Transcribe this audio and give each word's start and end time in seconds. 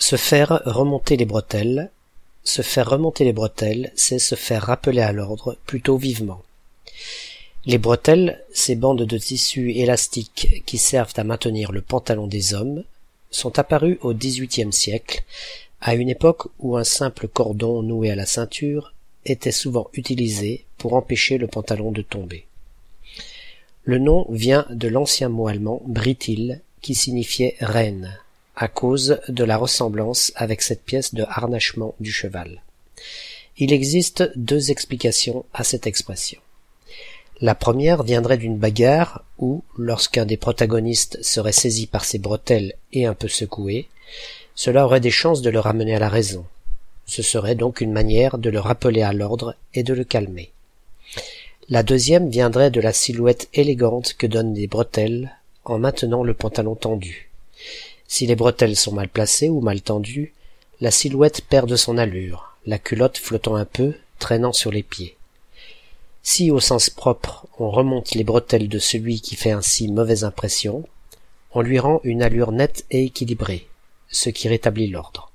Se 0.00 0.16
faire 0.16 0.62
remonter 0.64 1.16
les 1.16 1.26
bretelles. 1.26 1.90
Se 2.42 2.62
faire 2.62 2.88
remonter 2.88 3.22
les 3.22 3.34
bretelles, 3.34 3.92
c'est 3.94 4.18
se 4.18 4.34
faire 4.34 4.62
rappeler 4.62 5.02
à 5.02 5.12
l'ordre 5.12 5.56
plutôt 5.66 5.98
vivement. 5.98 6.42
Les 7.66 7.76
bretelles, 7.76 8.42
ces 8.52 8.74
bandes 8.74 9.04
de 9.04 9.18
tissu 9.18 9.72
élastique 9.72 10.62
qui 10.64 10.78
servent 10.78 11.12
à 11.16 11.22
maintenir 11.22 11.70
le 11.70 11.82
pantalon 11.82 12.26
des 12.26 12.54
hommes, 12.54 12.82
sont 13.30 13.58
apparues 13.58 13.98
au 14.00 14.14
XVIIIe 14.14 14.72
siècle, 14.72 15.22
à 15.82 15.94
une 15.94 16.08
époque 16.08 16.48
où 16.58 16.78
un 16.78 16.84
simple 16.84 17.28
cordon 17.28 17.82
noué 17.82 18.10
à 18.10 18.16
la 18.16 18.26
ceinture 18.26 18.94
était 19.26 19.52
souvent 19.52 19.90
utilisé 19.92 20.64
pour 20.78 20.94
empêcher 20.94 21.36
le 21.36 21.46
pantalon 21.46 21.92
de 21.92 22.02
tomber. 22.02 22.46
Le 23.84 23.98
nom 23.98 24.26
vient 24.30 24.66
de 24.70 24.88
l'ancien 24.88 25.28
mot 25.28 25.46
allemand 25.46 25.82
britil 25.84 26.62
qui 26.80 26.94
signifiait 26.94 27.56
reine, 27.60 28.18
à 28.60 28.68
cause 28.68 29.18
de 29.28 29.42
la 29.42 29.56
ressemblance 29.56 30.32
avec 30.36 30.60
cette 30.60 30.84
pièce 30.84 31.14
de 31.14 31.24
harnachement 31.26 31.94
du 31.98 32.12
cheval. 32.12 32.62
Il 33.56 33.72
existe 33.72 34.30
deux 34.36 34.70
explications 34.70 35.46
à 35.54 35.64
cette 35.64 35.86
expression. 35.86 36.38
La 37.40 37.54
première 37.54 38.02
viendrait 38.02 38.36
d'une 38.36 38.58
bagarre 38.58 39.24
où, 39.38 39.64
lorsqu'un 39.78 40.26
des 40.26 40.36
protagonistes 40.36 41.22
serait 41.22 41.52
saisi 41.52 41.86
par 41.86 42.04
ses 42.04 42.18
bretelles 42.18 42.74
et 42.92 43.06
un 43.06 43.14
peu 43.14 43.28
secoué, 43.28 43.88
cela 44.54 44.84
aurait 44.84 45.00
des 45.00 45.10
chances 45.10 45.40
de 45.40 45.48
le 45.48 45.58
ramener 45.58 45.94
à 45.94 45.98
la 45.98 46.10
raison. 46.10 46.44
Ce 47.06 47.22
serait 47.22 47.54
donc 47.54 47.80
une 47.80 47.92
manière 47.92 48.36
de 48.36 48.50
le 48.50 48.60
rappeler 48.60 49.00
à 49.00 49.14
l'ordre 49.14 49.56
et 49.72 49.82
de 49.82 49.94
le 49.94 50.04
calmer. 50.04 50.50
La 51.70 51.82
deuxième 51.82 52.28
viendrait 52.28 52.70
de 52.70 52.82
la 52.82 52.92
silhouette 52.92 53.48
élégante 53.54 54.12
que 54.18 54.26
donnent 54.26 54.54
les 54.54 54.66
bretelles 54.66 55.34
en 55.64 55.78
maintenant 55.78 56.22
le 56.22 56.34
pantalon 56.34 56.74
tendu. 56.74 57.30
Si 58.12 58.26
les 58.26 58.34
bretelles 58.34 58.74
sont 58.74 58.90
mal 58.90 59.08
placées 59.08 59.48
ou 59.48 59.60
mal 59.60 59.82
tendues, 59.82 60.34
la 60.80 60.90
silhouette 60.90 61.42
perd 61.42 61.68
de 61.70 61.76
son 61.76 61.96
allure, 61.96 62.56
la 62.66 62.80
culotte 62.80 63.18
flottant 63.18 63.54
un 63.54 63.64
peu, 63.64 63.94
traînant 64.18 64.52
sur 64.52 64.72
les 64.72 64.82
pieds. 64.82 65.16
Si 66.20 66.50
au 66.50 66.58
sens 66.58 66.90
propre 66.90 67.46
on 67.60 67.70
remonte 67.70 68.16
les 68.16 68.24
bretelles 68.24 68.68
de 68.68 68.80
celui 68.80 69.20
qui 69.20 69.36
fait 69.36 69.52
ainsi 69.52 69.86
mauvaise 69.86 70.24
impression, 70.24 70.84
on 71.52 71.60
lui 71.60 71.78
rend 71.78 72.00
une 72.02 72.24
allure 72.24 72.50
nette 72.50 72.84
et 72.90 73.04
équilibrée, 73.04 73.68
ce 74.08 74.28
qui 74.28 74.48
rétablit 74.48 74.88
l'ordre. 74.88 75.29